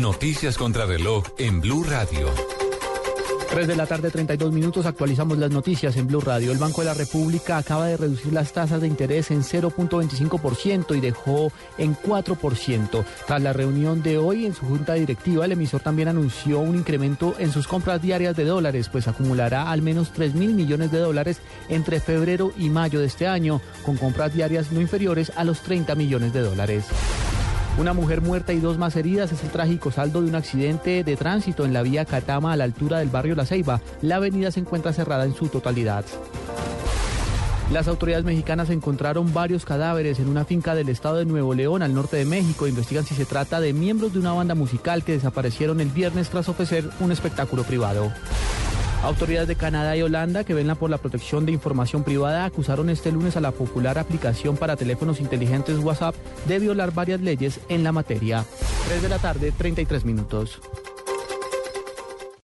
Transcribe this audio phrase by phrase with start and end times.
[0.00, 2.28] Noticias contra reloj en Blue Radio.
[3.48, 6.52] 3 de la tarde, 32 minutos, actualizamos las noticias en Blue Radio.
[6.52, 11.00] El Banco de la República acaba de reducir las tasas de interés en 0.25% y
[11.00, 13.04] dejó en 4%.
[13.26, 17.34] Tras la reunión de hoy en su junta directiva, el emisor también anunció un incremento
[17.38, 21.38] en sus compras diarias de dólares, pues acumulará al menos 3 mil millones de dólares
[21.70, 25.94] entre febrero y mayo de este año, con compras diarias no inferiores a los 30
[25.94, 26.84] millones de dólares.
[27.78, 31.16] Una mujer muerta y dos más heridas es el trágico saldo de un accidente de
[31.16, 33.82] tránsito en la vía Catama a la altura del barrio La Ceiba.
[34.00, 36.02] La avenida se encuentra cerrada en su totalidad.
[37.70, 41.92] Las autoridades mexicanas encontraron varios cadáveres en una finca del estado de Nuevo León, al
[41.92, 42.66] norte de México.
[42.66, 46.48] Investigan si se trata de miembros de una banda musical que desaparecieron el viernes tras
[46.48, 48.10] ofrecer un espectáculo privado.
[49.06, 53.12] Autoridades de Canadá y Holanda que velan por la protección de información privada acusaron este
[53.12, 56.16] lunes a la popular aplicación para teléfonos inteligentes WhatsApp
[56.48, 58.44] de violar varias leyes en la materia.
[58.88, 60.60] 3 de la tarde, 33 minutos.